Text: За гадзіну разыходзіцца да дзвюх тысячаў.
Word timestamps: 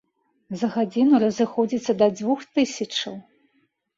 За 0.59 0.67
гадзіну 0.75 1.19
разыходзіцца 1.23 1.91
да 2.01 2.07
дзвюх 2.17 2.39
тысячаў. 2.61 3.15